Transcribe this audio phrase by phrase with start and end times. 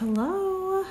[0.00, 0.84] Hello.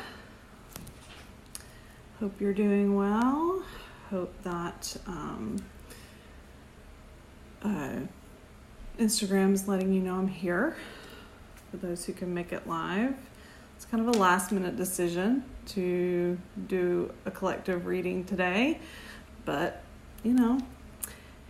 [2.22, 3.61] Hope you're doing well.
[4.09, 5.58] Hope that um,
[7.61, 7.95] uh,
[8.97, 10.77] Instagram is letting you know I'm here
[11.70, 13.13] for those who can make it live.
[13.75, 18.79] It's kind of a last minute decision to do a collective reading today,
[19.43, 19.83] but
[20.23, 20.61] you know,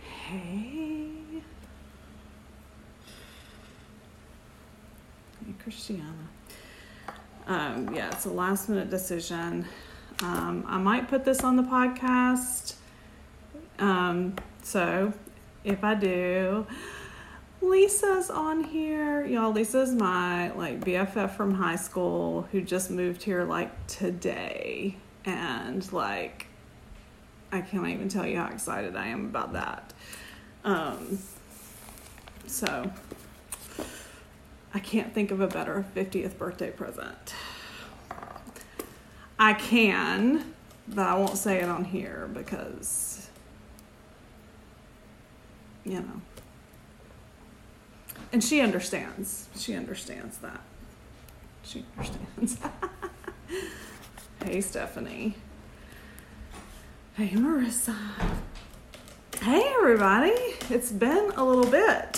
[0.00, 1.12] hey.
[5.46, 6.33] Hey, Christiana.
[7.46, 9.66] Um, yeah, it's a last minute decision.
[10.22, 12.74] Um, I might put this on the podcast.
[13.78, 15.12] Um, so
[15.64, 16.66] if I do,
[17.60, 19.24] Lisa's on here.
[19.24, 24.96] Y'all, Lisa's my like BFF from high school who just moved here like today.
[25.24, 26.46] And like,
[27.50, 29.92] I can't even tell you how excited I am about that.
[30.64, 31.18] Um,
[32.46, 32.90] so
[34.74, 37.32] I can't think of a better 50th birthday present.
[39.38, 40.52] I can,
[40.88, 43.30] but I won't say it on here because,
[45.84, 46.20] you know.
[48.32, 49.48] And she understands.
[49.56, 50.60] She understands that.
[51.62, 52.58] She understands.
[54.44, 55.36] hey, Stephanie.
[57.14, 57.96] Hey, Marissa.
[59.40, 60.34] Hey, everybody.
[60.68, 62.13] It's been a little bit.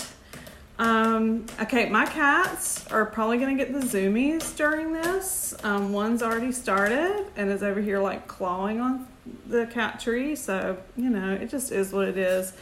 [0.79, 5.55] Um, okay, my cats are probably gonna get the zoomies during this.
[5.65, 9.07] Um, one's already started and is over here like clawing on
[9.47, 10.37] the cat tree.
[10.37, 12.53] So you know, it just is what it is.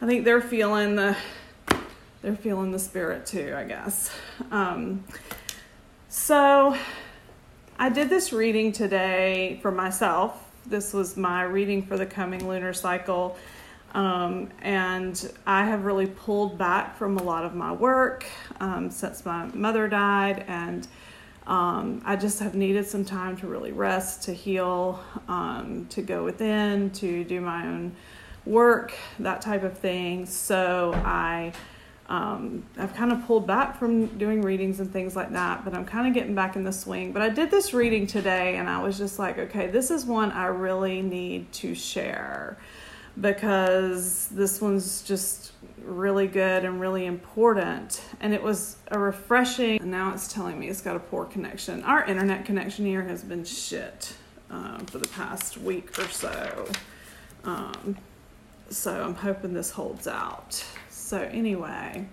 [0.00, 1.16] I think they're feeling the
[2.22, 3.54] they're feeling the spirit too.
[3.54, 4.10] I guess.
[4.50, 5.04] Um,
[6.08, 6.76] so
[7.78, 10.50] I did this reading today for myself.
[10.64, 13.36] This was my reading for the coming lunar cycle
[13.92, 18.24] um, and I have really pulled back from a lot of my work
[18.60, 20.86] um, since my mother died, and
[21.46, 26.24] um, I just have needed some time to really rest, to heal, um, to go
[26.24, 27.96] within, to do my own
[28.46, 30.26] work, that type of thing.
[30.26, 31.52] So I.
[32.08, 35.84] Um, I've kind of pulled back from doing readings and things like that, but I'm
[35.84, 37.12] kind of getting back in the swing.
[37.12, 40.32] But I did this reading today and I was just like, okay, this is one
[40.32, 42.58] I really need to share
[43.18, 48.02] because this one's just really good and really important.
[48.20, 49.80] And it was a refreshing.
[49.80, 51.82] And now it's telling me it's got a poor connection.
[51.84, 54.14] Our internet connection here has been shit
[54.50, 56.68] um, for the past week or so.
[57.44, 57.96] Um,
[58.68, 60.64] so I'm hoping this holds out.
[60.90, 62.06] So, anyway,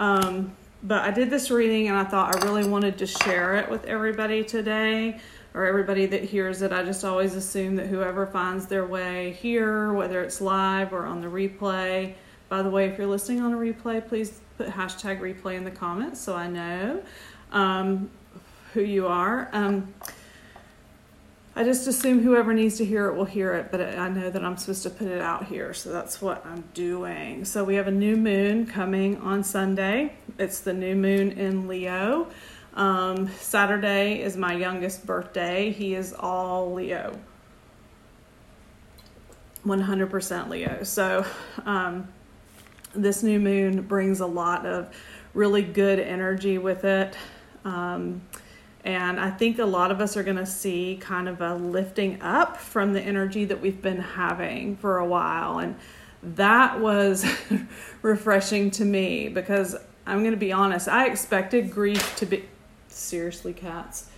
[0.00, 3.70] um, but I did this reading and I thought I really wanted to share it
[3.70, 5.20] with everybody today
[5.54, 6.72] or everybody that hears it.
[6.72, 11.20] I just always assume that whoever finds their way here, whether it's live or on
[11.20, 12.14] the replay,
[12.48, 15.70] by the way, if you're listening on a replay, please put hashtag replay in the
[15.70, 17.02] comments so I know
[17.50, 18.10] um,
[18.74, 19.48] who you are.
[19.52, 19.92] Um,
[21.54, 24.42] I just assume whoever needs to hear it will hear it, but I know that
[24.42, 27.44] I'm supposed to put it out here, so that's what I'm doing.
[27.44, 30.14] So we have a new moon coming on Sunday.
[30.38, 32.28] It's the new moon in Leo.
[32.74, 35.70] Um, Saturday is my youngest birthday.
[35.70, 37.18] He is all Leo.
[39.66, 40.82] 100% Leo.
[40.82, 41.24] So,
[41.64, 42.08] um,
[42.94, 44.94] this new moon brings a lot of
[45.34, 47.16] really good energy with it.
[47.64, 48.22] Um,
[48.84, 52.20] and I think a lot of us are going to see kind of a lifting
[52.20, 55.58] up from the energy that we've been having for a while.
[55.58, 55.76] And
[56.22, 57.24] that was
[58.02, 62.44] refreshing to me because I'm going to be honest, I expected grief to be
[62.92, 64.08] seriously cats.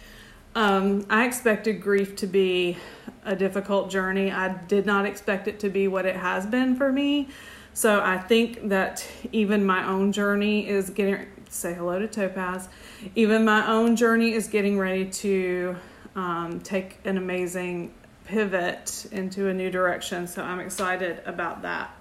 [0.55, 2.77] Um, I expected grief to be
[3.25, 4.31] a difficult journey.
[4.31, 7.29] I did not expect it to be what it has been for me.
[7.73, 12.69] So I think that even my own journey is getting say hello to Topaz.
[13.15, 15.77] Even my own journey is getting ready to
[16.17, 17.93] um, take an amazing
[18.25, 20.27] pivot into a new direction.
[20.27, 21.95] So I'm excited about that.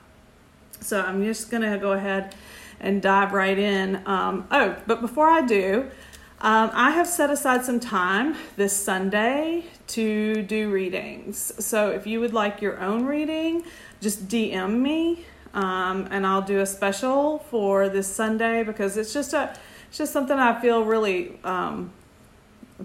[0.79, 2.35] So I'm just gonna go ahead
[2.79, 4.01] and dive right in.
[4.06, 5.89] Um, oh, but before I do,
[6.44, 11.54] um, I have set aside some time this Sunday to do readings.
[11.66, 13.63] So if you would like your own reading,
[14.01, 19.34] just DM me, um, and I'll do a special for this Sunday because it's just
[19.34, 19.57] a
[19.88, 21.94] it's just something I feel really um,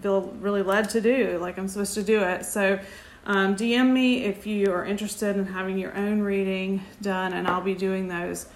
[0.00, 1.38] feel really led to do.
[1.40, 2.46] Like I'm supposed to do it.
[2.46, 2.78] So.
[3.26, 7.61] Um, DM me if you are interested in having your own reading done, and I'll
[7.61, 8.46] be doing those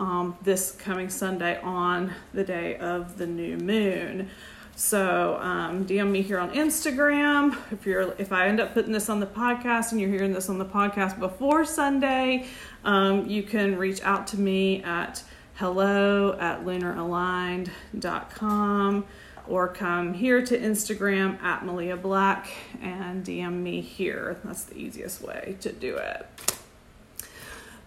[0.00, 4.30] um, this coming Sunday on the day of the new moon.
[4.74, 7.54] So um, DM me here on Instagram.
[7.70, 10.48] If you're if I end up putting this on the podcast and you're hearing this
[10.48, 12.46] on the podcast before Sunday,
[12.82, 15.22] um, you can reach out to me at
[15.56, 19.04] hello at lunaraligned.com
[19.46, 22.48] or come here to Instagram at Malia Black
[22.80, 24.40] and DM me here.
[24.44, 26.26] That's the easiest way to do it.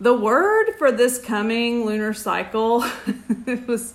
[0.03, 2.83] The word for this coming lunar cycle
[3.47, 3.93] it was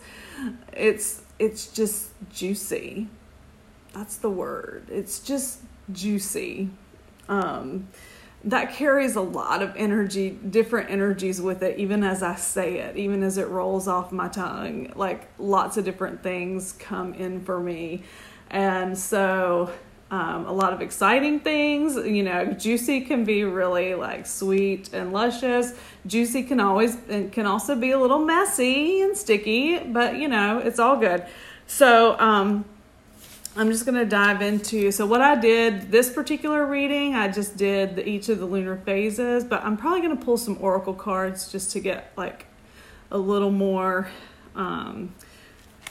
[0.72, 3.08] it's it's just juicy.
[3.92, 4.86] That's the word.
[4.90, 5.60] It's just
[5.92, 6.70] juicy.
[7.28, 7.88] Um,
[8.42, 12.96] that carries a lot of energy, different energies with it, even as I say it,
[12.96, 14.90] even as it rolls off my tongue.
[14.96, 18.02] Like lots of different things come in for me.
[18.48, 19.70] And so,
[20.10, 21.96] um, a lot of exciting things.
[21.96, 25.74] You know, juicy can be really like sweet and luscious.
[26.06, 30.58] Juicy can always, and can also be a little messy and sticky, but you know,
[30.58, 31.24] it's all good.
[31.66, 32.64] So, um,
[33.56, 34.92] I'm just to dive into.
[34.92, 38.76] So, what I did this particular reading, I just did the, each of the lunar
[38.76, 42.46] phases, but I'm probably to pull some oracle cards just to get like
[43.10, 44.08] a little more.
[44.54, 45.12] Um,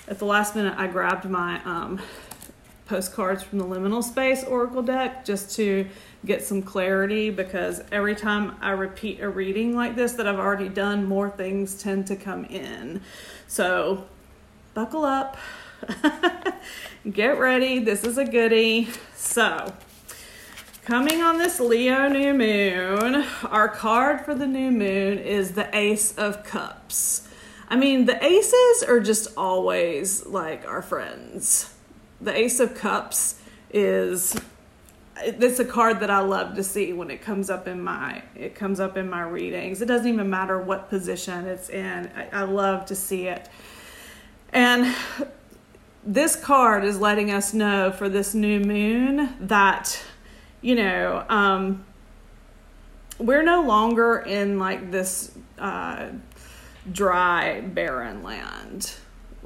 [0.07, 2.01] at the last minute, I grabbed my um,
[2.87, 5.87] postcards from the liminal space oracle deck just to
[6.25, 10.69] get some clarity because every time I repeat a reading like this that I've already
[10.69, 13.01] done, more things tend to come in.
[13.47, 14.05] So,
[14.73, 15.37] buckle up.
[17.11, 17.79] Get ready.
[17.79, 18.89] This is a goodie.
[19.15, 19.73] So,
[20.85, 26.17] coming on this Leo new moon, our card for the new moon is the Ace
[26.17, 27.27] of Cups.
[27.69, 31.73] I mean, the aces are just always like our friends.
[32.21, 33.39] The Ace of Cups
[33.71, 34.35] is
[35.19, 38.55] it's a card that I love to see when it comes up in my it
[38.55, 39.81] comes up in my readings.
[39.81, 42.11] It doesn't even matter what position it's in.
[42.15, 43.49] I, I love to see it.
[44.53, 44.95] And
[46.03, 50.01] this card is letting us know for this new moon that,
[50.61, 51.83] you know, um,
[53.19, 56.07] we're no longer in like this uh,
[56.91, 58.93] dry, barren land.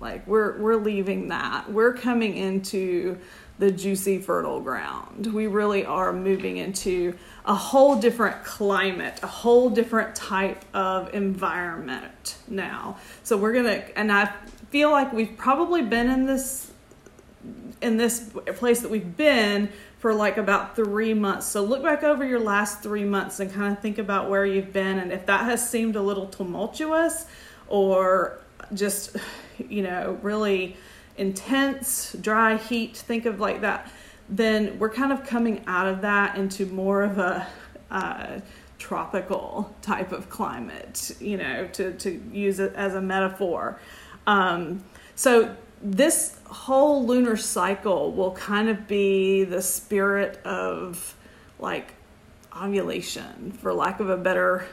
[0.01, 1.71] Like we're we're leaving that.
[1.71, 3.17] We're coming into
[3.59, 5.27] the juicy, fertile ground.
[5.27, 7.15] We really are moving into
[7.45, 12.97] a whole different climate, a whole different type of environment now.
[13.21, 14.33] So we're gonna, and I
[14.71, 16.71] feel like we've probably been in this
[17.81, 19.69] in this place that we've been
[19.99, 21.45] for like about three months.
[21.45, 24.73] So look back over your last three months and kind of think about where you've
[24.73, 27.27] been and if that has seemed a little tumultuous
[27.67, 28.39] or
[28.73, 29.17] just,
[29.69, 30.75] you know, really
[31.17, 33.91] intense, dry heat, think of like that,
[34.29, 37.47] then we're kind of coming out of that into more of a
[37.91, 38.39] uh,
[38.79, 43.79] tropical type of climate, you know, to, to use it as a metaphor.
[44.25, 44.83] Um,
[45.15, 51.15] so this whole lunar cycle will kind of be the spirit of
[51.59, 51.93] like
[52.55, 54.65] ovulation, for lack of a better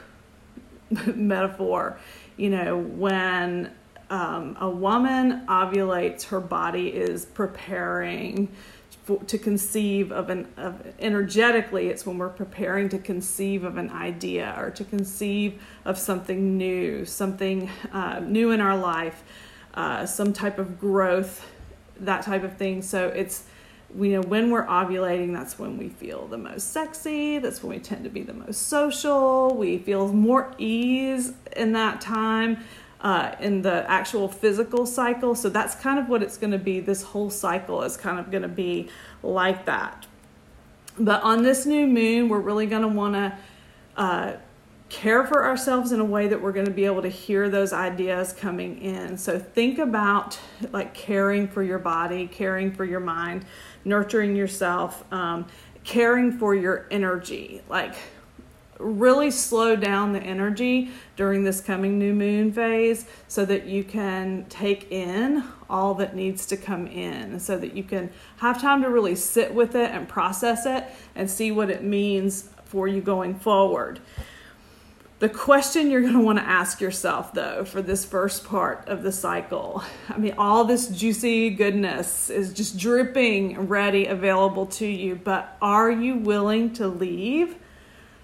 [1.15, 1.99] metaphor.
[2.37, 3.71] You know, when
[4.09, 8.49] um, a woman ovulates, her body is preparing
[9.03, 11.87] for, to conceive of an of energetically.
[11.87, 17.05] It's when we're preparing to conceive of an idea or to conceive of something new,
[17.05, 19.23] something uh, new in our life
[19.73, 21.45] uh, some type of growth,
[21.99, 22.81] that type of thing.
[22.81, 23.43] So it's
[23.97, 27.81] you know when we're ovulating that's when we feel the most sexy that's when we
[27.81, 32.63] tend to be the most social we feel more ease in that time
[33.01, 36.79] uh, in the actual physical cycle so that's kind of what it's going to be
[36.79, 38.89] this whole cycle is kind of going to be
[39.23, 40.05] like that
[40.97, 43.37] but on this new moon we're really going to want to
[43.95, 44.33] uh,
[44.89, 47.71] care for ourselves in a way that we're going to be able to hear those
[47.71, 49.17] ideas coming in.
[49.17, 50.39] So think about
[50.71, 53.45] like caring for your body, caring for your mind,
[53.85, 55.45] nurturing yourself, um,
[55.83, 57.61] caring for your energy.
[57.69, 57.95] Like
[58.79, 64.45] really slow down the energy during this coming new moon phase so that you can
[64.47, 68.89] take in all that needs to come in so that you can have time to
[68.89, 73.35] really sit with it and process it and see what it means for you going
[73.35, 73.99] forward.
[75.19, 79.03] The question you're going to want to ask yourself, though, for this first part of
[79.03, 85.15] the cycle I mean, all this juicy goodness is just dripping ready, available to you,
[85.15, 87.57] but are you willing to leave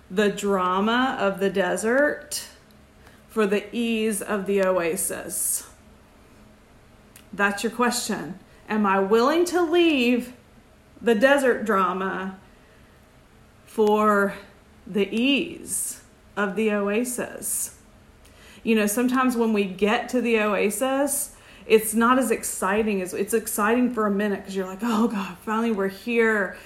[0.10, 2.48] the drama of the desert
[3.28, 5.68] for the ease of the oasis?
[7.34, 8.40] That's your question.
[8.70, 10.34] Am I willing to leave
[11.02, 12.38] the desert drama
[13.66, 14.36] for
[14.88, 16.02] the ease?
[16.36, 17.78] of the oasis.
[18.64, 21.36] You know, sometimes when we get to the oasis,
[21.66, 25.38] it's not as exciting as it's exciting for a minute because you're like, oh God,
[25.40, 26.58] finally we're here.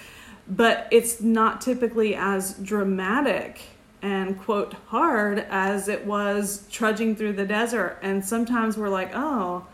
[0.49, 3.61] But it's not typically as dramatic
[4.01, 7.99] and quote hard as it was trudging through the desert.
[8.01, 9.65] And sometimes we're like, oh,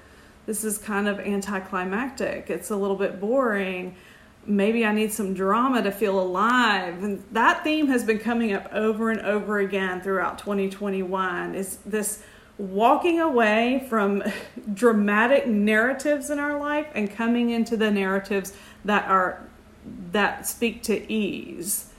[0.45, 2.49] this is kind of anticlimactic.
[2.49, 3.95] It's a little bit boring.
[4.45, 7.03] Maybe I need some drama to feel alive.
[7.03, 12.23] And that theme has been coming up over and over again throughout 2021 is this
[12.57, 14.23] walking away from
[14.73, 18.53] dramatic narratives in our life and coming into the narratives
[18.85, 19.47] that are
[20.11, 21.91] that speak to ease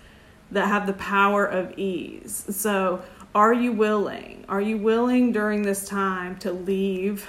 [0.50, 3.02] that have the power of ease so
[3.34, 7.28] are you willing are you willing during this time to leave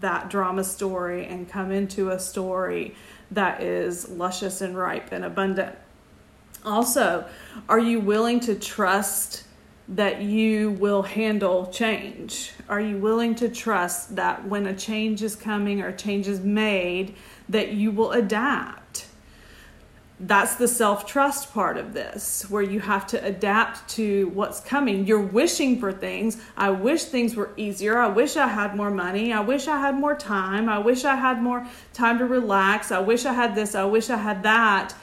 [0.00, 2.94] that drama story and come into a story
[3.30, 5.76] that is luscious and ripe and abundant
[6.64, 7.26] also
[7.68, 9.44] are you willing to trust
[9.90, 12.52] that you will handle change?
[12.68, 17.16] Are you willing to trust that when a change is coming or change is made,
[17.48, 18.79] that you will adapt?
[20.22, 25.06] That's the self trust part of this, where you have to adapt to what's coming.
[25.06, 26.36] You're wishing for things.
[26.56, 27.98] I wish things were easier.
[27.98, 29.32] I wish I had more money.
[29.32, 30.68] I wish I had more time.
[30.68, 32.92] I wish I had more time to relax.
[32.92, 33.74] I wish I had this.
[33.74, 34.94] I wish I had that.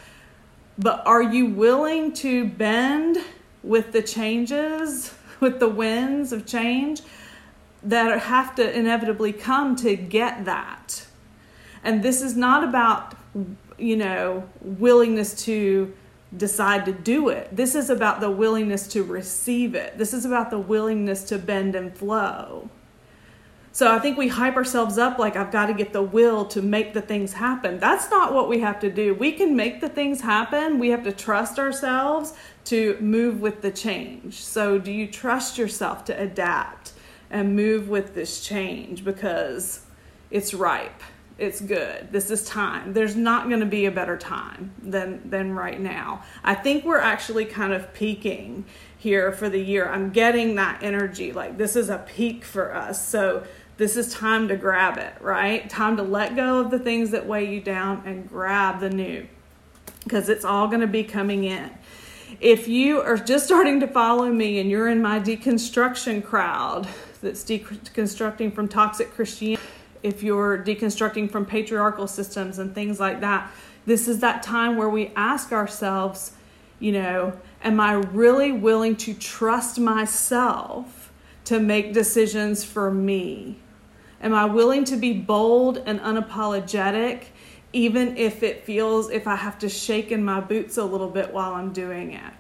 [0.78, 3.18] But are you willing to bend
[3.64, 7.02] with the changes, with the winds of change
[7.84, 11.06] that have to inevitably come to get that.
[11.84, 13.16] And this is not about,
[13.78, 15.94] you know, willingness to
[16.36, 17.56] decide to do it.
[17.56, 19.98] This is about the willingness to receive it.
[19.98, 22.70] This is about the willingness to bend and flow.
[23.72, 26.64] So I think we hype ourselves up like I've got to get the will to
[26.64, 27.78] make the things happen.
[27.78, 29.14] That's not what we have to do.
[29.14, 30.80] We can make the things happen.
[30.80, 32.34] We have to trust ourselves
[32.66, 34.42] to move with the change.
[34.42, 36.94] So do you trust yourself to adapt
[37.30, 39.86] and move with this change because
[40.32, 41.02] it's ripe.
[41.38, 42.12] It's good.
[42.12, 42.94] This is time.
[42.94, 46.24] There's not going to be a better time than than right now.
[46.44, 48.66] I think we're actually kind of peaking
[48.98, 49.88] here for the year.
[49.88, 53.08] I'm getting that energy like this is a peak for us.
[53.08, 53.44] So
[53.78, 55.70] this is time to grab it, right?
[55.70, 59.28] Time to let go of the things that weigh you down and grab the new
[60.04, 61.70] because it's all going to be coming in.
[62.40, 66.88] If you are just starting to follow me and you're in my deconstruction crowd
[67.22, 69.62] that's deconstructing from toxic Christianity,
[70.08, 73.52] if you're deconstructing from patriarchal systems and things like that,
[73.86, 76.32] this is that time where we ask ourselves,
[76.80, 81.12] you know, am I really willing to trust myself
[81.46, 83.58] to make decisions for me?
[84.22, 87.26] Am I willing to be bold and unapologetic,
[87.72, 91.34] even if it feels if I have to shake in my boots a little bit
[91.34, 92.34] while I'm doing it?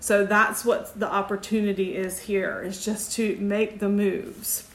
[0.00, 4.68] So that's what the opportunity is here, is just to make the moves.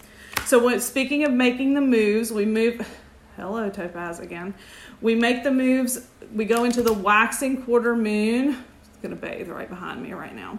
[0.48, 2.88] So when speaking of making the moves, we move
[3.36, 4.54] hello Topaz again.
[5.01, 8.63] We make the moves, we go into the waxing quarter moon.
[8.88, 10.58] It's gonna bathe right behind me right now.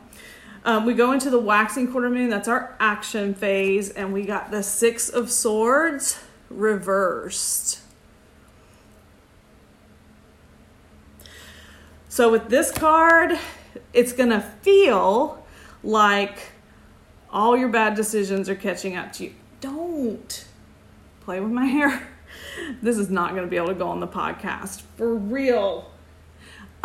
[0.67, 4.51] Um, we go into the waxing quarter moon, that's our action phase, and we got
[4.51, 7.81] the Six of Swords reversed.
[12.11, 13.39] So, with this card,
[13.95, 15.47] it's going to feel
[15.83, 16.53] like
[17.31, 19.35] all your bad decisions are catching up to you.
[19.61, 20.47] Don't
[21.21, 22.09] play with my hair.
[22.83, 25.91] This is not going to be able to go on the podcast for real.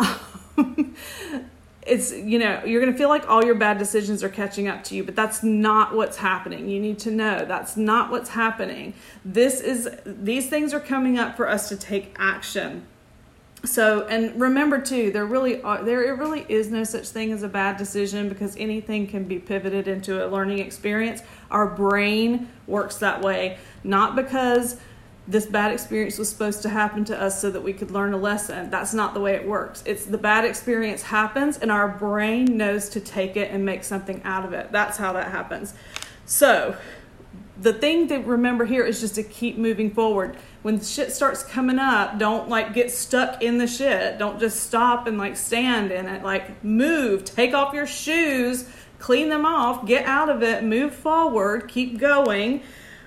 [1.86, 4.82] it's you know you're going to feel like all your bad decisions are catching up
[4.84, 8.94] to you but that's not what's happening you need to know that's not what's happening
[9.24, 12.86] this is these things are coming up for us to take action
[13.64, 17.48] so and remember too there really are there really is no such thing as a
[17.48, 23.22] bad decision because anything can be pivoted into a learning experience our brain works that
[23.22, 24.78] way not because
[25.26, 28.16] this bad experience was supposed to happen to us so that we could learn a
[28.16, 28.68] lesson.
[28.68, 29.82] That's not the way it works.
[29.86, 34.22] It's the bad experience happens and our brain knows to take it and make something
[34.24, 34.70] out of it.
[34.70, 35.72] That's how that happens.
[36.26, 36.76] So,
[37.60, 40.36] the thing to remember here is just to keep moving forward.
[40.62, 44.18] When shit starts coming up, don't like get stuck in the shit.
[44.18, 46.24] Don't just stop and like stand in it.
[46.24, 48.68] Like move, take off your shoes,
[48.98, 52.62] clean them off, get out of it, move forward, keep going.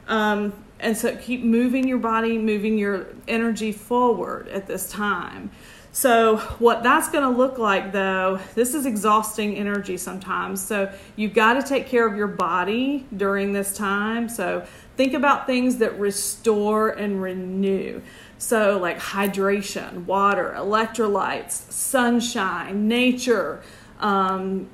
[0.08, 5.51] Um, and so keep moving your body, moving your energy forward at this time.
[5.98, 10.63] So, what that's going to look like though, this is exhausting energy sometimes.
[10.63, 14.30] So, you've got to take care of your body during this time.
[14.30, 14.63] So,
[14.96, 18.04] think about things that restore and renew.
[18.38, 23.63] So, like hydration, water, electrolytes, sunshine, nature.
[24.00, 24.70] Um,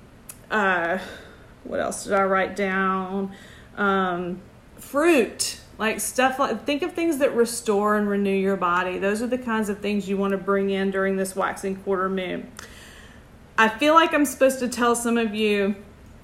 [0.52, 0.98] uh,
[1.64, 3.32] what else did I write down?
[3.78, 4.42] Um,
[4.76, 9.28] fruit like stuff like think of things that restore and renew your body those are
[9.28, 12.50] the kinds of things you want to bring in during this waxing quarter moon
[13.58, 15.76] i feel like i'm supposed to tell some of you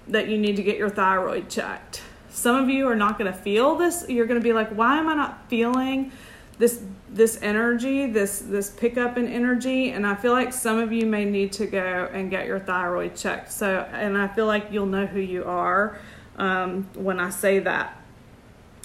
[0.09, 3.37] that you need to get your thyroid checked Some of you are not going to
[3.37, 4.05] feel this.
[4.07, 6.11] You're going to be like, why am I not feeling
[6.57, 9.91] this this energy, this this pickup in energy?
[9.91, 13.15] And I feel like some of you may need to go and get your thyroid
[13.15, 13.51] checked.
[13.51, 15.99] So, and I feel like you'll know who you are
[16.37, 17.99] um, when I say that.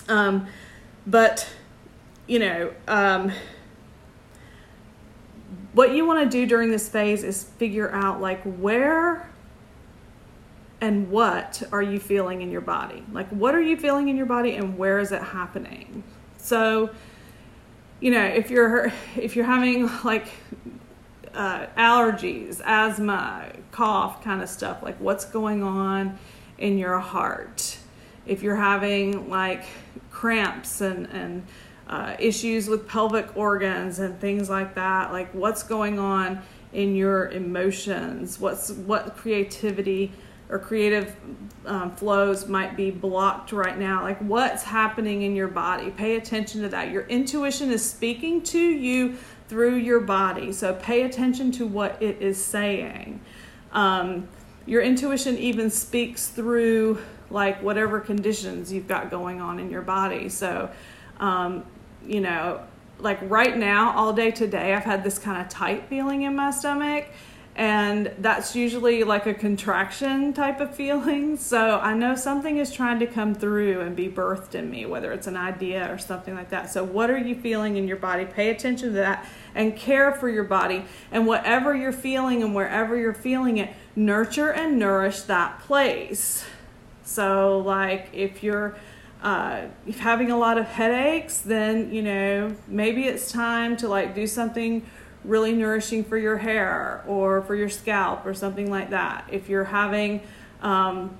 [0.09, 0.47] Um,
[1.07, 1.49] but
[2.27, 3.33] you know, um,
[5.73, 9.29] what you want to do during this phase is figure out like where
[10.81, 13.03] and what are you feeling in your body?
[13.13, 16.05] Like, what are you feeling in your body and where is it happening?
[16.37, 16.91] So,
[18.01, 20.29] you know, if you're if you're having like
[21.35, 26.19] uh, allergies, asthma, cough, kind of stuff, like what's going on
[26.59, 27.79] in your heart?
[28.27, 29.65] If you're having like
[30.11, 31.47] cramps and and
[31.87, 36.41] uh, issues with pelvic organs and things like that, like what's going on
[36.73, 38.41] in your emotions?
[38.41, 40.13] What's what creativity?
[40.51, 41.17] or creative
[41.67, 44.03] um, flows might be blocked right now.
[44.03, 45.91] Like what's happening in your body?
[45.91, 46.91] Pay attention to that.
[46.91, 49.17] Your intuition is speaking to you
[49.49, 53.21] through your body, so pay attention to what it is saying.
[53.73, 54.29] Um,
[54.67, 60.29] your intuition even speaks through like whatever conditions you've got going on in your body.
[60.29, 60.71] So,
[61.21, 61.65] um,
[62.07, 62.61] you know,
[62.99, 66.51] like right now, all day today, I've had this kind of tight feeling in my
[66.51, 67.07] stomach
[67.57, 71.39] and that's usually like a contraction type of feeling.
[71.45, 75.13] So I know something is trying to come through and be birthed in me, whether
[75.13, 76.71] it's an idea or something like that.
[76.71, 78.25] So, what are you feeling in your body?
[78.25, 80.85] Pay attention to that and care for your body.
[81.13, 86.45] And whatever you're feeling and wherever you're feeling it, nurture and nourish that place.
[87.05, 88.77] So, like if you're
[89.23, 94.15] uh, if having a lot of headaches, then you know maybe it's time to like
[94.15, 94.85] do something
[95.25, 99.27] really nourishing for your hair or for your scalp or something like that.
[99.31, 100.21] If you're having
[100.61, 101.17] um,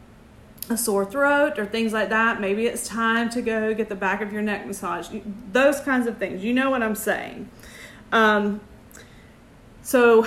[0.69, 4.21] a sore throat or things like that, maybe it's time to go get the back
[4.21, 5.09] of your neck massage.
[5.53, 6.45] Those kinds of things.
[6.45, 7.49] You know what I'm saying.
[8.13, 8.61] Um,
[9.83, 10.27] so,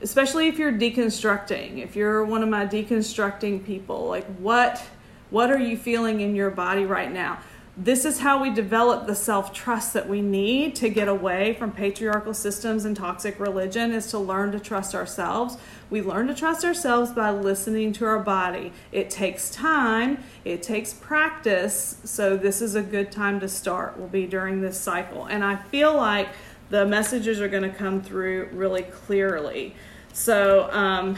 [0.00, 4.82] especially if you're deconstructing, if you're one of my deconstructing people, like what
[5.30, 7.38] what are you feeling in your body right now?
[7.82, 12.34] this is how we develop the self-trust that we need to get away from patriarchal
[12.34, 15.56] systems and toxic religion is to learn to trust ourselves.
[15.88, 18.72] We learn to trust ourselves by listening to our body.
[18.92, 20.22] It takes time.
[20.44, 21.96] It takes practice.
[22.04, 23.98] So this is a good time to start.
[23.98, 25.24] Will be during this cycle.
[25.24, 26.28] And i feel like
[26.68, 29.74] the messages are going to come through really clearly.
[30.12, 31.16] So um,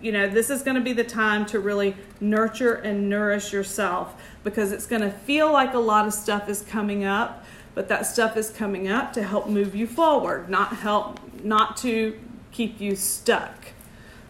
[0.00, 4.20] you know this is going to be the time to really nurture and nourish yourself
[4.44, 8.06] because it's going to feel like a lot of stuff is coming up, but that
[8.06, 12.18] stuff is coming up to help move you forward, not help not to
[12.50, 13.68] keep you stuck.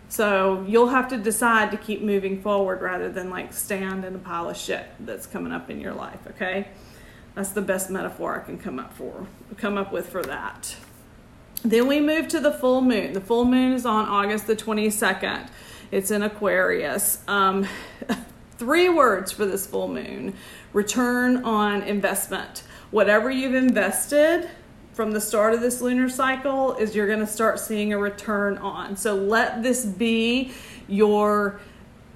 [0.09, 4.18] So you'll have to decide to keep moving forward rather than like stand in a
[4.18, 6.68] pile of shit that's coming up in your life, okay?
[7.35, 9.26] That's the best metaphor I can come up for
[9.57, 10.76] come up with for that.
[11.62, 13.12] Then we move to the full moon.
[13.12, 15.49] The full moon is on August the 22nd.
[15.90, 17.23] It's in Aquarius.
[17.27, 17.66] Um,
[18.59, 20.35] Three words for this full moon
[20.73, 22.64] return on investment.
[22.90, 24.51] Whatever you've invested
[24.92, 28.59] from the start of this lunar cycle is you're going to start seeing a return
[28.59, 28.97] on.
[28.97, 30.51] So let this be
[30.88, 31.61] your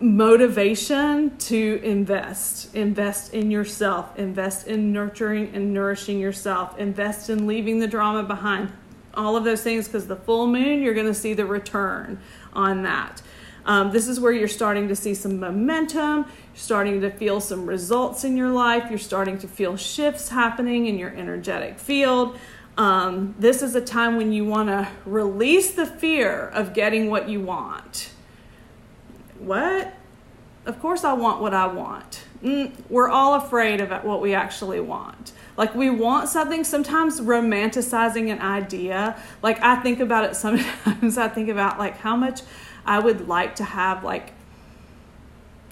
[0.00, 2.74] motivation to invest.
[2.74, 8.72] Invest in yourself, invest in nurturing and nourishing yourself, invest in leaving the drama behind.
[9.14, 12.18] All of those things because the full moon, you're going to see the return
[12.52, 13.22] on that.
[13.64, 17.66] Um, this is where you're starting to see some momentum, you're starting to feel some
[17.66, 22.36] results in your life, you're starting to feel shifts happening in your energetic field.
[22.76, 27.28] Um, this is a time when you want to release the fear of getting what
[27.28, 28.10] you want.
[29.38, 29.92] What?
[30.64, 32.24] Of course, I want what I want.
[32.42, 35.32] Mm, we're all afraid of what we actually want.
[35.56, 39.20] Like, we want something, sometimes romanticizing an idea.
[39.42, 42.42] Like, I think about it sometimes, I think about like how much
[42.84, 44.32] I would like to have like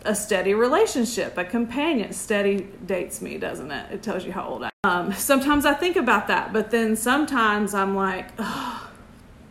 [0.05, 2.13] a steady relationship, a companion.
[2.13, 3.93] Steady dates me, doesn't it?
[3.93, 4.91] It tells you how old I am.
[4.91, 8.91] Um, sometimes I think about that, but then sometimes I'm like, oh,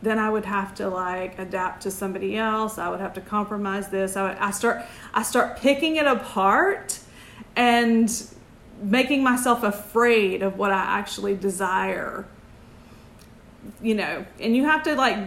[0.02, 2.78] then I would have to like adapt to somebody else.
[2.78, 4.16] I would have to compromise this.
[4.16, 7.00] I would, I start, I start picking it apart
[7.56, 8.10] and
[8.82, 12.26] making myself afraid of what I actually desire.
[13.82, 15.18] You know, and you have to like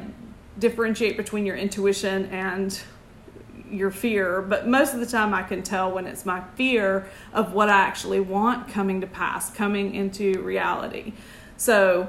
[0.58, 2.78] differentiate between your intuition and
[3.70, 7.54] your fear, but most of the time I can tell when it's my fear of
[7.54, 11.14] what I actually want coming to pass, coming into reality.
[11.56, 12.08] So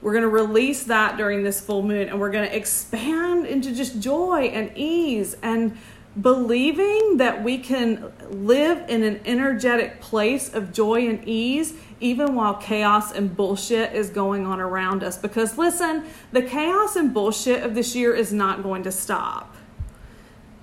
[0.00, 3.72] we're going to release that during this full moon and we're going to expand into
[3.72, 5.76] just joy and ease and
[6.20, 12.54] believing that we can live in an energetic place of joy and ease even while
[12.54, 15.18] chaos and bullshit is going on around us.
[15.18, 19.56] Because listen the chaos and bullshit of this year is not going to stop.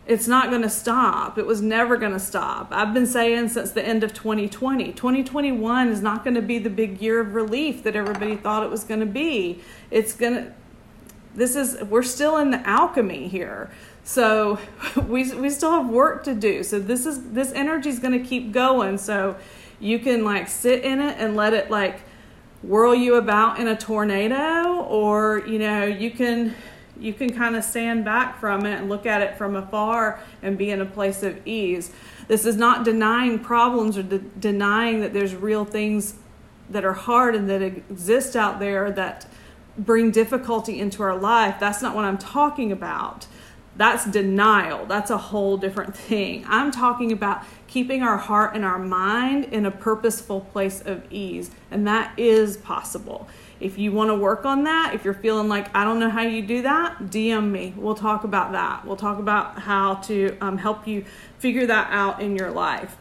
[0.07, 1.37] It's not going to stop.
[1.37, 2.69] It was never going to stop.
[2.71, 6.69] I've been saying since the end of 2020 2021 is not going to be the
[6.69, 9.61] big year of relief that everybody thought it was going to be.
[9.89, 10.53] It's going to
[11.33, 13.71] this is we're still in the alchemy here
[14.03, 14.59] so
[15.07, 16.63] we, we still have work to do.
[16.63, 18.97] So this is this energy is going to keep going.
[18.97, 19.37] So
[19.79, 22.01] you can like sit in it and let it like
[22.63, 26.53] whirl you about in a tornado or you know you can
[26.99, 30.57] you can kind of stand back from it and look at it from afar and
[30.57, 31.91] be in a place of ease.
[32.27, 36.15] This is not denying problems or de- denying that there's real things
[36.69, 39.25] that are hard and that exist out there that
[39.77, 41.55] bring difficulty into our life.
[41.59, 43.25] That's not what I'm talking about.
[43.77, 44.85] That's denial.
[44.85, 46.43] That's a whole different thing.
[46.47, 51.51] I'm talking about keeping our heart and our mind in a purposeful place of ease,
[51.69, 53.29] and that is possible.
[53.61, 56.23] If you want to work on that, if you're feeling like I don't know how
[56.23, 57.73] you do that, DM me.
[57.77, 58.85] We'll talk about that.
[58.85, 61.05] We'll talk about how to um, help you
[61.37, 62.97] figure that out in your life.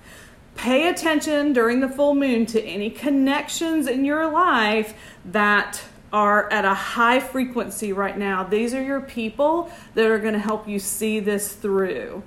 [0.54, 6.64] Pay attention during the full moon to any connections in your life that are at
[6.64, 8.42] a high frequency right now.
[8.42, 12.22] These are your people that are going to help you see this through.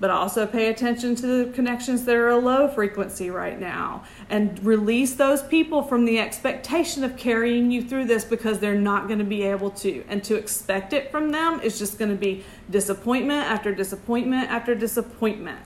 [0.00, 4.62] But also pay attention to the connections that are a low frequency right now and
[4.64, 9.20] release those people from the expectation of carrying you through this because they're not going
[9.20, 10.04] to be able to.
[10.08, 14.74] And to expect it from them is just going to be disappointment after disappointment after
[14.74, 15.60] disappointment.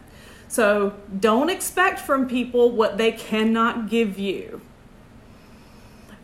[0.46, 4.60] So don't expect from people what they cannot give you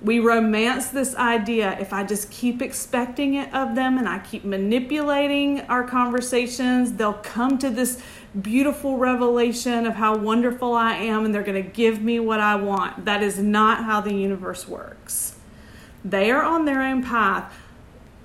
[0.05, 4.45] we romance this idea if I just keep expecting it of them and I keep
[4.45, 8.03] manipulating our conversations, they'll come to this
[8.41, 12.55] beautiful revelation of how wonderful I am and they're going to give me what I
[12.57, 13.07] want.
[13.07, 15.37] That is not how the universe works.
[16.05, 17.51] They are on their own path.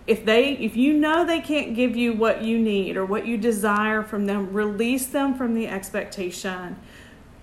[0.06, 3.38] If they if you know they can't give you what you need or what you
[3.38, 6.76] desire from them, release them from the expectation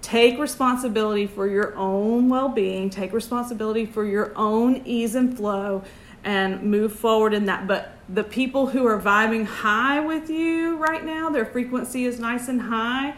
[0.07, 5.83] Take responsibility for your own well being, take responsibility for your own ease and flow,
[6.23, 7.67] and move forward in that.
[7.67, 12.47] But the people who are vibing high with you right now, their frequency is nice
[12.47, 13.17] and high.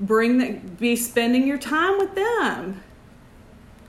[0.00, 2.82] Bring that, be spending your time with them.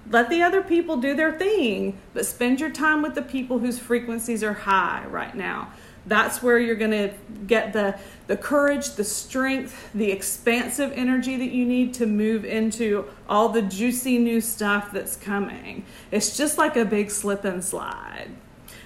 [0.10, 3.80] Let the other people do their thing, but spend your time with the people whose
[3.80, 5.72] frequencies are high right now.
[6.06, 7.14] That's where you're going to
[7.48, 13.06] get the the courage, the strength, the expansive energy that you need to move into
[13.28, 15.86] all the juicy new stuff that's coming.
[16.10, 18.30] It's just like a big slip and slide.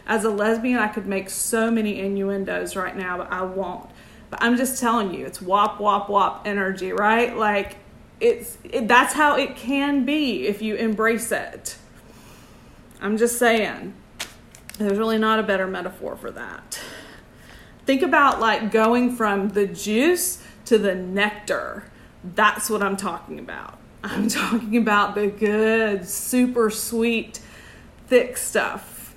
[0.07, 3.89] As a lesbian, I could make so many innuendos right now, but I won't.
[4.29, 7.35] But I'm just telling you, it's wop wop wop energy, right?
[7.35, 7.77] Like
[8.19, 11.77] it's it, that's how it can be if you embrace it.
[13.01, 13.93] I'm just saying.
[14.77, 16.79] There's really not a better metaphor for that.
[17.87, 21.85] Think about like going from the juice to the nectar.
[22.35, 23.79] That's what I'm talking about.
[24.03, 27.39] I'm talking about the good, super sweet,
[28.07, 29.15] thick stuff.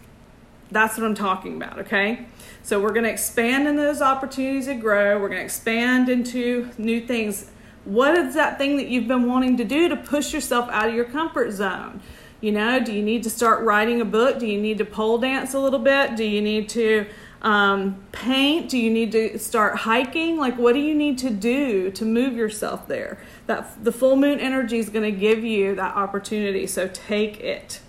[0.71, 2.27] That's what I'm talking about, okay?
[2.63, 5.19] So we're going to expand in those opportunities to grow.
[5.19, 7.51] We're going to expand into new things.
[7.85, 10.95] What is that thing that you've been wanting to do to push yourself out of
[10.95, 12.03] your comfort zone?
[12.41, 14.39] You know, do you need to start writing a book?
[14.39, 16.15] Do you need to pole dance a little bit?
[16.15, 17.07] Do you need to
[17.43, 18.69] um, paint?
[18.69, 20.37] Do you need to start hiking?
[20.37, 23.19] Like, what do you need to do to move yourself there?
[23.47, 26.67] That the full moon energy is going to give you that opportunity.
[26.67, 27.81] So take it.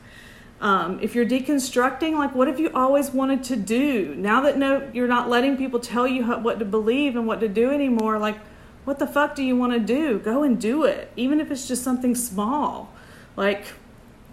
[0.61, 4.13] Um, if you're deconstructing, like, what have you always wanted to do?
[4.15, 7.39] Now that no, you're not letting people tell you how, what to believe and what
[7.39, 8.19] to do anymore.
[8.19, 8.37] Like,
[8.85, 10.19] what the fuck do you want to do?
[10.19, 12.93] Go and do it, even if it's just something small.
[13.35, 13.65] Like,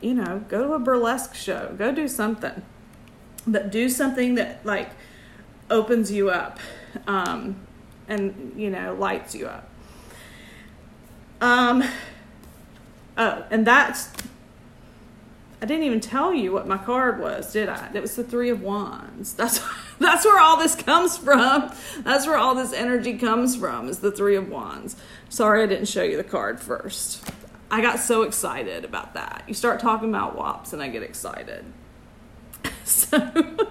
[0.01, 1.75] you know, go to a burlesque show.
[1.79, 2.63] Go do something.
[3.47, 4.91] But do something that like
[5.71, 6.59] opens you up
[7.07, 7.57] um,
[8.09, 9.69] and you know lights you up.
[11.41, 11.85] Um
[13.17, 14.11] oh and that's
[15.61, 17.91] i didn't even tell you what my card was did i?
[17.93, 19.35] It was the three of wands.
[19.35, 19.61] That's
[19.99, 21.73] that's where all this comes from.
[22.01, 24.97] That's where all this energy comes from is the three of wands.
[25.29, 27.29] Sorry i didn't show you the card first.
[27.71, 29.45] I got so excited about that.
[29.47, 31.65] You start talking about wops and i get excited
[33.11, 33.69] so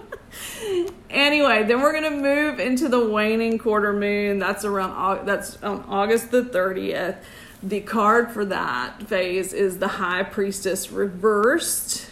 [1.10, 4.40] anyway, then we're gonna move into the waning quarter moon.
[4.40, 7.16] That's around that's on August the thirtieth.
[7.64, 12.08] The card for that phase is the High Priestess reversed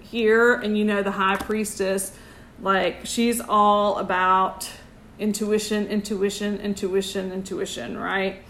[0.00, 2.12] here, and you know the High Priestess,
[2.60, 4.70] like she's all about
[5.18, 8.42] intuition, intuition, intuition, intuition, right?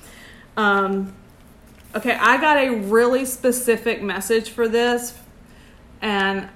[0.57, 1.15] Um,
[1.95, 5.17] okay, I got a really specific message for this,
[6.03, 6.49] and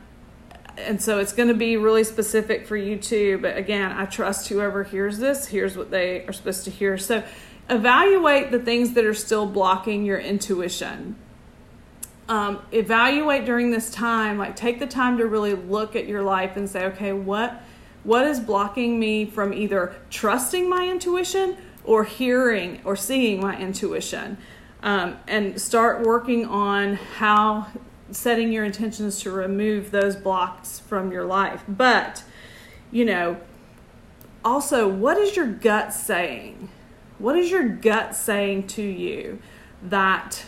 [0.77, 3.39] and so it's going to be really specific for you too.
[3.39, 6.99] But again, I trust whoever hears this hears what they are supposed to hear.
[6.99, 7.23] So
[7.69, 11.17] evaluate the things that are still blocking your intuition.
[12.29, 16.57] Um, evaluate during this time, like take the time to really look at your life
[16.57, 17.63] and say, okay, what
[18.03, 24.37] what is blocking me from either trusting my intuition or hearing or seeing my intuition?
[24.83, 27.69] Um, and start working on how
[28.15, 31.63] setting your intentions to remove those blocks from your life.
[31.69, 32.23] But,
[32.91, 33.39] you know,
[34.45, 36.69] also, what is your gut saying?
[37.19, 39.41] What is your gut saying to you
[39.83, 40.45] that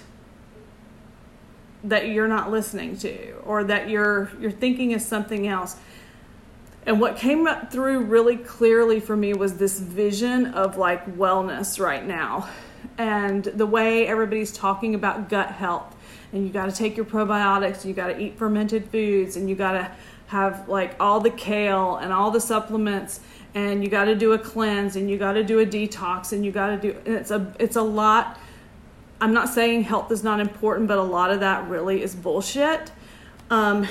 [1.84, 5.76] that you're not listening to or that you're you're thinking of something else?
[6.84, 11.80] And what came up through really clearly for me was this vision of like wellness
[11.80, 12.48] right now
[12.96, 15.95] and the way everybody's talking about gut health
[16.36, 19.56] and you got to take your probiotics, you got to eat fermented foods, and you
[19.56, 19.90] got to
[20.26, 23.20] have like all the kale and all the supplements
[23.54, 26.44] and you got to do a cleanse and you got to do a detox and
[26.44, 28.38] you got to do it's a it's a lot.
[29.20, 32.90] I'm not saying health is not important but a lot of that really is bullshit.
[33.50, 33.86] Um,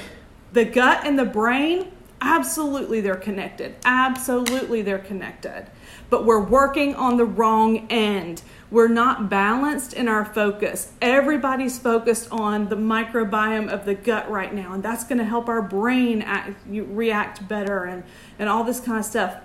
[0.52, 1.92] the gut and the brain
[2.26, 5.68] absolutely they're connected absolutely they're connected
[6.10, 10.92] but we're working on the wrong end we're not balanced in our focus.
[11.02, 15.48] Everybody's focused on the microbiome of the gut right now, and that's going to help
[15.48, 18.04] our brain act, react better and,
[18.40, 19.38] and all this kind of stuff.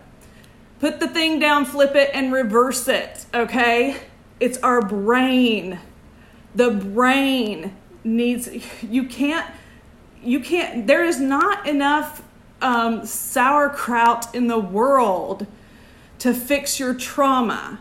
[0.79, 3.99] Put the thing down, flip it, and reverse it, okay?
[4.41, 5.79] It's our brain.
[6.55, 8.49] The brain needs,
[8.83, 9.49] you can't,
[10.23, 12.23] you can't, there is not enough
[12.63, 15.47] um, sauerkraut in the world
[16.19, 17.81] to fix your trauma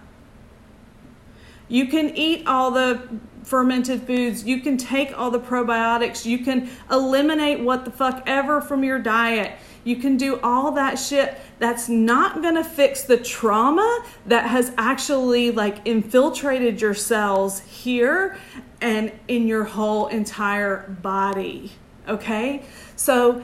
[1.70, 3.02] you can eat all the
[3.44, 4.44] fermented foods.
[4.44, 6.26] You can take all the probiotics.
[6.26, 9.58] You can eliminate what the fuck ever from your diet.
[9.84, 11.39] You can do all that shit.
[11.60, 18.38] That's not going to fix the trauma that has actually like infiltrated your cells here
[18.82, 21.72] and in your whole entire body.
[22.08, 22.63] Okay?
[22.96, 23.44] So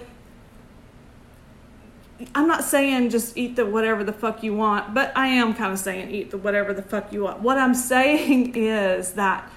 [2.34, 5.74] I'm not saying just eat the whatever the fuck you want, but I am kind
[5.74, 7.42] of saying eat the whatever the fuck you want.
[7.42, 9.50] What I'm saying is that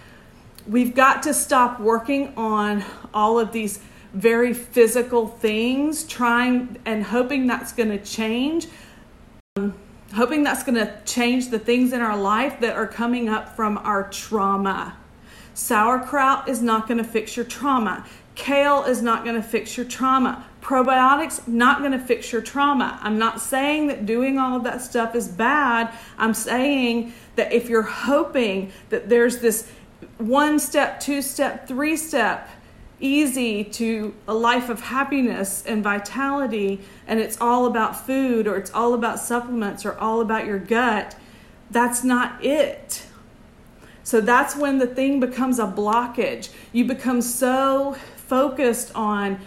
[0.67, 3.81] we've got to stop working on all of these
[4.13, 8.67] very physical things, trying and hoping that's going to change.
[9.57, 9.75] Um,
[10.15, 13.79] hoping that's going to change the things in our life that are coming up from
[13.79, 14.97] our trauma.
[15.55, 18.07] Sauerkraut is not going to fix your trauma.
[18.35, 20.47] Kale is not going to fix your trauma.
[20.69, 22.99] Probiotics not going to fix your trauma.
[23.03, 25.91] I'm not saying that doing all of that stuff is bad.
[26.19, 29.67] I'm saying that if you're hoping that there's this
[30.19, 32.51] one step, two step, three step
[33.01, 38.71] easy to a life of happiness and vitality and it's all about food or it's
[38.73, 41.17] all about supplements or all about your gut,
[41.71, 43.07] that's not it.
[44.03, 46.51] So that's when the thing becomes a blockage.
[46.73, 47.97] You become so
[48.29, 49.41] focused on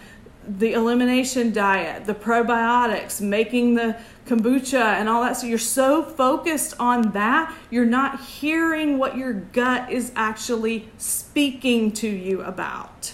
[0.46, 5.36] the elimination diet, the probiotics, making the kombucha and all that.
[5.36, 11.92] So you're so focused on that, you're not hearing what your gut is actually speaking
[11.92, 13.12] to you about.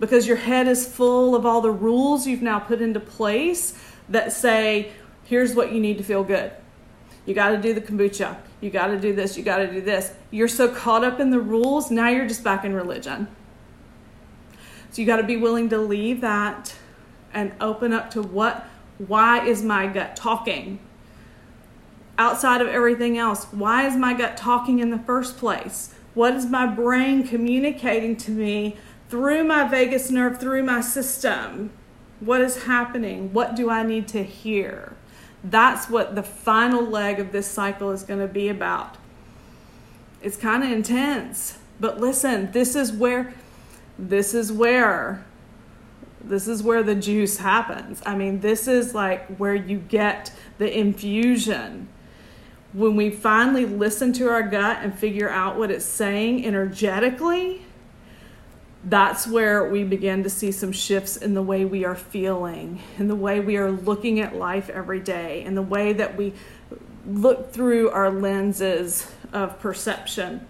[0.00, 4.32] Because your head is full of all the rules you've now put into place that
[4.32, 4.92] say,
[5.24, 6.52] here's what you need to feel good.
[7.26, 8.36] You got to do the kombucha.
[8.60, 9.36] You got to do this.
[9.36, 10.12] You got to do this.
[10.30, 13.28] You're so caught up in the rules, now you're just back in religion.
[14.94, 16.72] So you got to be willing to leave that
[17.32, 18.64] and open up to what,
[18.98, 20.78] why is my gut talking?
[22.16, 25.92] Outside of everything else, why is my gut talking in the first place?
[26.14, 28.76] What is my brain communicating to me
[29.08, 31.72] through my vagus nerve, through my system?
[32.20, 33.32] What is happening?
[33.32, 34.92] What do I need to hear?
[35.42, 38.96] That's what the final leg of this cycle is going to be about.
[40.22, 43.34] It's kind of intense, but listen, this is where
[43.98, 45.24] this is where
[46.24, 48.02] this is where the juice happens.
[48.06, 51.88] I mean, this is like where you get the infusion.
[52.72, 57.62] When we finally listen to our gut and figure out what it's saying energetically,
[58.84, 63.08] that's where we begin to see some shifts in the way we are feeling, in
[63.08, 66.32] the way we are looking at life every day, in the way that we
[67.06, 70.46] look through our lenses of perception.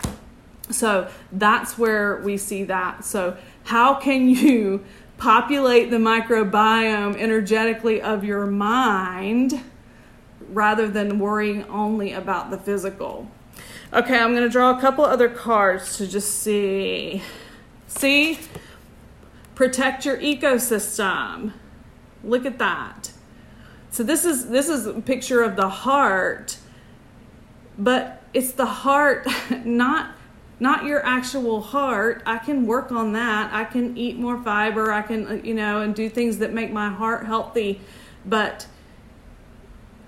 [0.70, 3.04] So that's where we see that.
[3.04, 4.84] So, how can you
[5.18, 9.62] populate the microbiome energetically of your mind
[10.48, 13.30] rather than worrying only about the physical.
[13.92, 17.22] Okay, I'm going to draw a couple other cards to just see.
[17.86, 18.38] See?
[19.54, 21.52] Protect your ecosystem.
[22.24, 23.12] Look at that.
[23.90, 26.58] So this is this is a picture of the heart,
[27.78, 29.28] but it's the heart
[29.64, 30.10] not
[30.60, 32.22] not your actual heart.
[32.26, 33.52] I can work on that.
[33.52, 34.92] I can eat more fiber.
[34.92, 37.80] I can, uh, you know, and do things that make my heart healthy.
[38.24, 38.66] But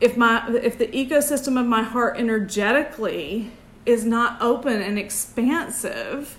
[0.01, 3.51] if my if the ecosystem of my heart energetically
[3.85, 6.39] is not open and expansive,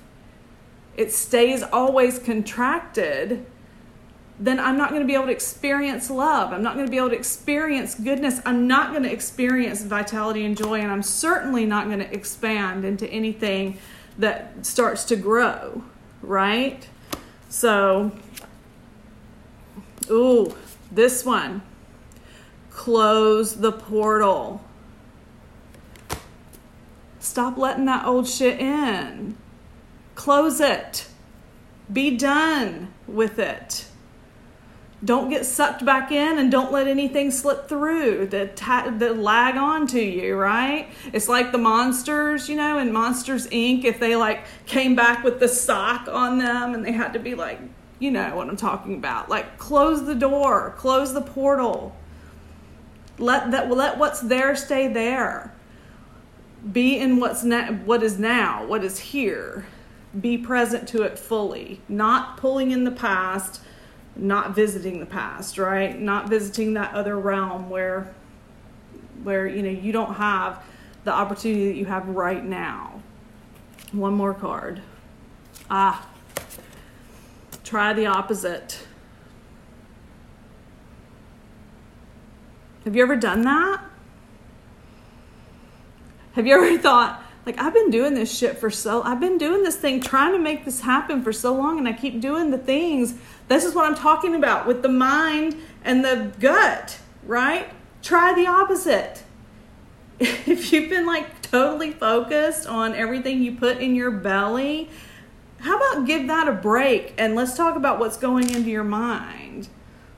[0.96, 3.46] it stays always contracted,
[4.40, 6.54] then I'm not going to be able to experience love.
[6.54, 8.40] I'm not going to be able to experience goodness.
[8.46, 12.86] I'm not going to experience vitality and joy, and I'm certainly not going to expand
[12.86, 13.80] into anything
[14.18, 15.84] that starts to grow,
[16.22, 16.88] right?
[17.50, 18.12] So,
[20.10, 20.56] ooh,
[20.92, 21.62] this one.
[22.70, 24.64] Close the portal.
[27.20, 29.38] Stop letting that old shit in.
[30.16, 31.08] Close it.
[31.92, 33.88] Be done with it
[35.04, 39.86] don't get sucked back in and don't let anything slip through that that lag on
[39.88, 40.90] to you right?
[41.14, 43.84] It's like the monsters you know in monsters inc.
[43.84, 47.36] If they like came back with the sock on them and they had to be
[47.36, 47.60] like
[48.00, 49.30] you know what i'm talking about.
[49.30, 51.96] Like close the door close the portal.
[53.20, 55.54] Let that let what's there stay there.
[56.72, 59.68] Be in what's na- what is now what is here.
[60.20, 61.82] Be present to it fully.
[61.88, 63.62] Not pulling in the past
[64.18, 66.00] not visiting the past, right?
[66.00, 68.14] Not visiting that other realm where
[69.24, 70.64] where you know you don't have
[71.04, 73.02] the opportunity that you have right now.
[73.92, 74.82] One more card.
[75.70, 76.08] Ah.
[77.64, 78.86] Try the opposite.
[82.86, 83.82] Have you ever done that?
[86.34, 89.64] Have you ever thought, like I've been doing this shit for so I've been doing
[89.64, 92.58] this thing trying to make this happen for so long and I keep doing the
[92.58, 93.16] things.
[93.48, 97.70] This is what I'm talking about with the mind and the gut, right?
[98.02, 99.24] Try the opposite.
[100.20, 104.90] If you've been like totally focused on everything you put in your belly,
[105.60, 109.70] how about give that a break and let's talk about what's going into your mind.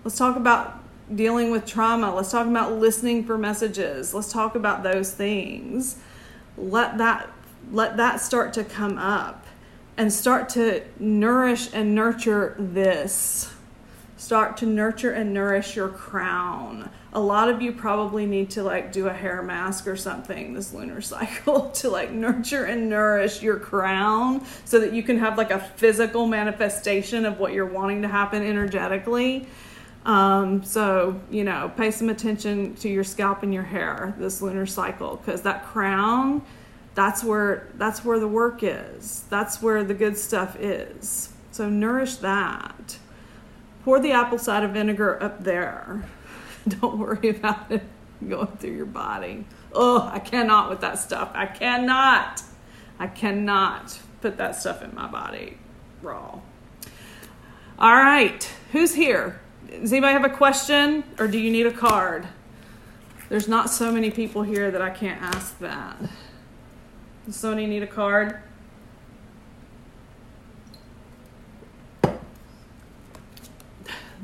[0.06, 0.82] Let's talk about
[1.14, 2.16] dealing with trauma.
[2.16, 4.14] Let's talk about listening for messages.
[4.14, 5.98] Let's talk about those things
[6.60, 7.30] let that
[7.72, 9.46] let that start to come up
[10.00, 13.52] and start to nourish and nurture this.
[14.16, 16.90] Start to nurture and nourish your crown.
[17.12, 20.74] A lot of you probably need to like do a hair mask or something this
[20.74, 25.52] lunar cycle to like nurture and nourish your crown so that you can have like
[25.52, 29.48] a physical manifestation of what you're wanting to happen energetically.
[30.06, 34.66] Um, so, you know, pay some attention to your scalp and your hair this lunar
[34.66, 36.42] cycle because that crown,
[37.00, 39.24] that's where that's where the work is.
[39.30, 41.30] That's where the good stuff is.
[41.52, 42.98] So nourish that.
[43.86, 46.04] Pour the apple cider vinegar up there.
[46.68, 47.84] Don't worry about it
[48.28, 49.46] going through your body.
[49.72, 51.32] Oh, I cannot with that stuff.
[51.34, 52.44] I cannot.
[53.00, 55.58] I cannot put that stuff in my body
[56.02, 56.40] raw.
[57.80, 59.40] All right, who's here?
[59.70, 62.28] Does anybody have a question or do you need a card?
[63.30, 65.96] There's not so many people here that I can't ask that.
[67.30, 68.40] Does Sony need a card?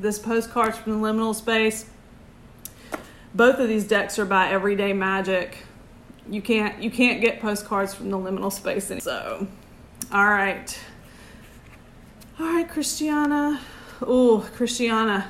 [0.00, 1.88] This postcard's from the liminal space.
[3.32, 5.58] Both of these decks are by Everyday Magic.
[6.28, 8.90] You can't you can't get postcards from the liminal space.
[9.04, 9.46] So,
[10.10, 10.76] all right,
[12.40, 13.60] all right, Christiana.
[14.02, 15.28] Oh, Christiana.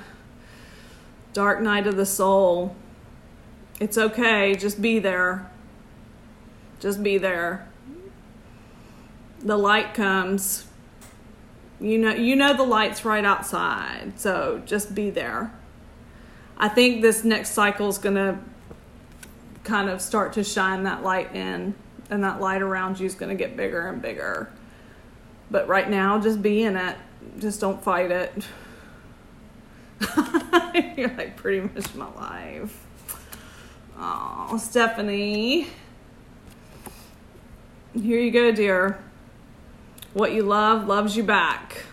[1.35, 2.75] Dark night of the soul.
[3.81, 4.55] It's okay.
[4.55, 5.51] Just be there.
[6.81, 7.66] Just be there.
[9.41, 10.67] The light comes.
[11.79, 14.19] You know you know the light's right outside.
[14.19, 15.53] So just be there.
[16.57, 18.39] I think this next cycle is going to
[19.65, 21.75] kind of start to shine that light in
[22.09, 24.51] and that light around you is going to get bigger and bigger.
[25.51, 26.97] But right now just be in it.
[27.39, 28.33] Just don't fight it.
[30.97, 32.87] You're like pretty much my life.
[33.99, 35.69] Oh, Stephanie.
[37.95, 38.99] Here you go, dear.
[40.17, 41.85] What you love loves you back.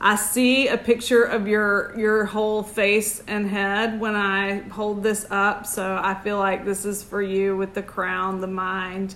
[0.00, 5.24] I see a picture of your your whole face and head when I hold this
[5.30, 9.14] up, so I feel like this is for you with the crown, the mind.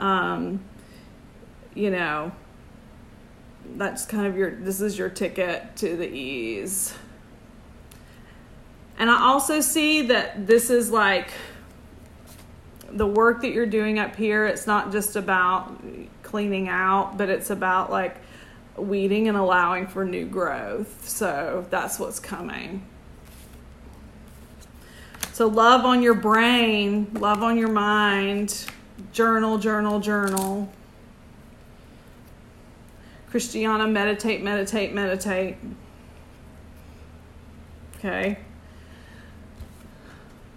[0.00, 0.64] Um,
[1.74, 2.32] you know,
[3.76, 6.94] that's kind of your this is your ticket to the ease
[8.98, 11.28] And I also see that this is like
[12.98, 14.46] the work that you're doing up here.
[14.46, 15.82] It's not just about
[16.22, 18.16] cleaning out, but it's about like
[18.76, 21.08] weeding and allowing for new growth.
[21.08, 22.82] So that's what's coming.
[25.32, 28.66] So, love on your brain, love on your mind,
[29.12, 30.72] journal, journal, journal.
[33.30, 35.56] Christiana, meditate, meditate, meditate.
[37.96, 38.38] Okay.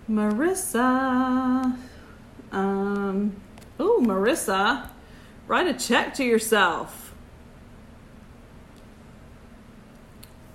[0.09, 1.77] Marissa.
[2.51, 3.35] Um,
[3.79, 4.89] oh, Marissa,
[5.47, 7.13] write a check to yourself.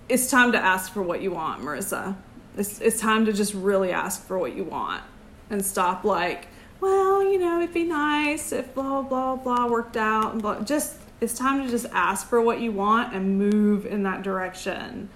[0.09, 2.17] It's time to ask for what you want, Marissa.
[2.57, 5.03] It's, it's time to just really ask for what you want
[5.51, 6.47] and stop like,
[6.81, 10.61] well, you know, it'd be nice if blah, blah, blah worked out and blah.
[10.61, 15.09] Just, it's time to just ask for what you want and move in that direction.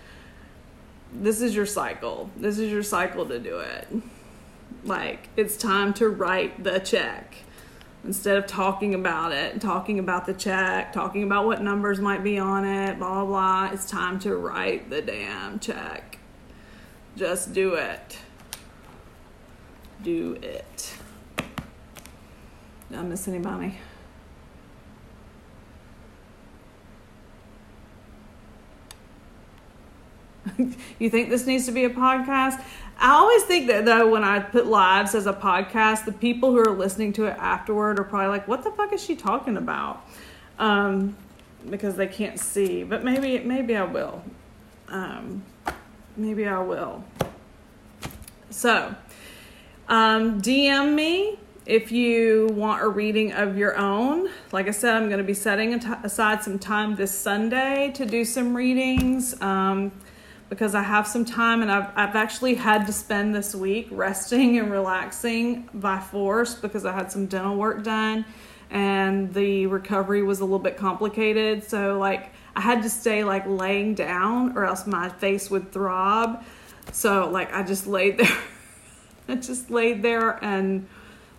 [1.12, 2.31] This is your cycle.
[2.37, 3.89] This is your cycle to do it.
[4.85, 7.37] Like, it's time to write the check
[8.05, 12.39] instead of talking about it, talking about the check, talking about what numbers might be
[12.39, 13.70] on it, blah, blah, blah.
[13.72, 16.18] It's time to write the damn check.
[17.16, 18.18] Just do it.
[20.03, 20.95] Do it.
[22.89, 23.76] Did I miss anybody?
[30.98, 32.62] you think this needs to be a podcast?
[32.98, 36.58] I always think that though when I put lives as a podcast, the people who
[36.58, 40.06] are listening to it afterward are probably like, "What the fuck is she talking about?"
[40.58, 41.16] Um,
[41.68, 42.84] because they can't see.
[42.84, 44.22] But maybe maybe I will.
[44.88, 45.42] Um,
[46.16, 47.04] maybe I will.
[48.50, 48.94] So,
[49.88, 54.28] um, DM me if you want a reading of your own.
[54.52, 58.24] Like I said, I'm going to be setting aside some time this Sunday to do
[58.24, 59.92] some readings um,
[60.51, 64.59] because I have some time and I've, I've actually had to spend this week resting
[64.59, 68.26] and relaxing by force because I had some dental work done
[68.70, 71.64] and the recovery was a little bit complicated.
[71.64, 76.44] So, like, I had to stay like laying down or else my face would throb.
[76.92, 78.38] So like I just laid there.
[79.28, 80.88] I just laid there and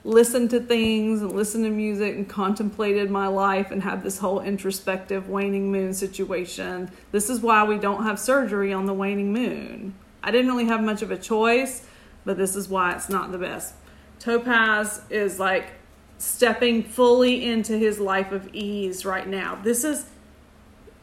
[0.04, 4.40] listened to things and listened to music and contemplated my life and had this whole
[4.40, 6.90] introspective waning moon situation.
[7.12, 9.94] This is why we don't have surgery on the waning moon.
[10.24, 11.86] I didn't really have much of a choice,
[12.26, 13.74] but this is why it's not the best.
[14.20, 15.74] Topaz is like
[16.18, 19.60] stepping fully into his life of ease right now.
[19.64, 20.06] This is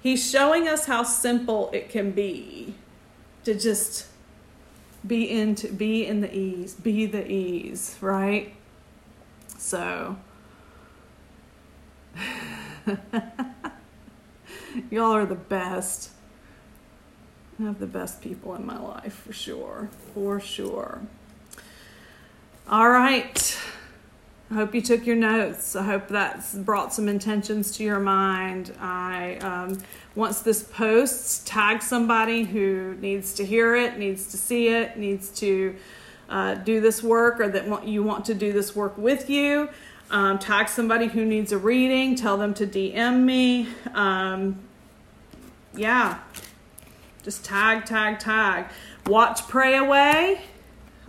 [0.00, 2.74] He's showing us how simple it can be
[3.44, 4.06] to just
[5.06, 8.54] be into be in the ease, be the ease, right?
[9.58, 10.16] So
[14.90, 16.10] y'all are the best.
[17.60, 19.90] I have the best people in my life for sure.
[20.14, 21.00] For sure.
[22.70, 23.58] All right.
[24.50, 25.76] I hope you took your notes.
[25.76, 28.72] I hope that's brought some intentions to your mind.
[28.80, 29.78] I um,
[30.14, 35.28] once this posts, tag somebody who needs to hear it, needs to see it, needs
[35.40, 35.76] to
[36.28, 39.68] uh, do this work, or that want, you want to do this work with you.
[40.10, 42.14] Um, tag somebody who needs a reading.
[42.14, 43.68] Tell them to DM me.
[43.94, 44.58] Um,
[45.74, 46.18] yeah,
[47.22, 48.66] just tag, tag, tag.
[49.06, 50.40] Watch, pray away.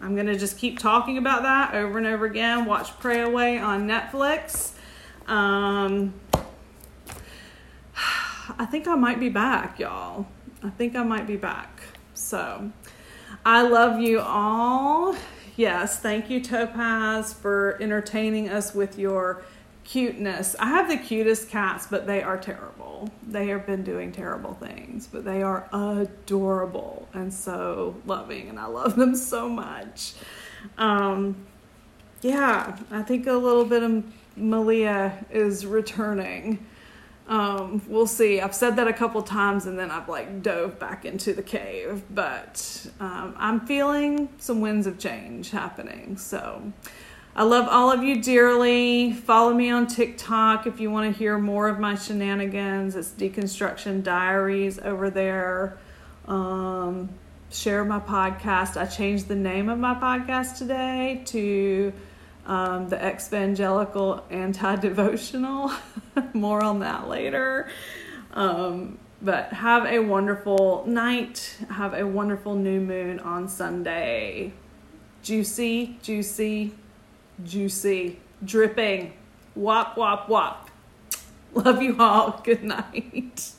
[0.02, 2.66] I'm going to just keep talking about that over and over again.
[2.66, 4.72] Watch Pray Away on Netflix.
[5.28, 6.14] Um,
[8.58, 10.28] I think I might be back, y'all.
[10.64, 11.82] I think I might be back.
[12.14, 12.72] So
[13.46, 15.16] I love you all.
[15.56, 19.44] Yes, thank you, Topaz, for entertaining us with your
[19.84, 20.56] cuteness.
[20.60, 23.10] I have the cutest cats, but they are terrible.
[23.28, 28.68] They have been doing terrible things, but they are adorable and so loving, and I
[28.68, 30.14] love them so much.
[30.78, 31.36] Um,
[32.22, 34.04] yeah, I think a little bit of
[34.36, 36.66] Malia is returning.
[37.30, 38.42] Um, we'll see.
[38.42, 42.04] I've said that a couple times and then I've like dove back into the cave,
[42.10, 46.18] but um, I'm feeling some winds of change happening.
[46.18, 46.74] So,
[47.36, 49.14] I love all of you dearly.
[49.14, 52.96] Follow me on TikTok if you want to hear more of my shenanigans.
[52.96, 55.78] It's Deconstruction Diaries over there.
[56.28, 57.10] Um,
[57.52, 58.76] share my podcast.
[58.76, 61.94] I changed the name of my podcast today to
[62.50, 65.72] um, the evangelical Anti Devotional.
[66.34, 67.70] more on that later.
[68.34, 71.58] Um, but have a wonderful night.
[71.70, 74.54] Have a wonderful new moon on Sunday.
[75.22, 76.74] Juicy, juicy
[77.44, 79.14] juicy, dripping.
[79.56, 80.70] Wop, wop, wop.
[81.54, 82.42] Love you all.
[82.44, 83.52] Good night.